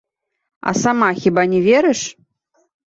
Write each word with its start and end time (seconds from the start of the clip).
А 0.61 0.71
сама 0.81 1.11
хіба 1.21 1.47
не 1.55 1.59
верыш? 1.69 2.05